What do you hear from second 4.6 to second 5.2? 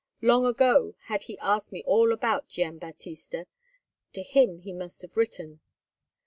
must have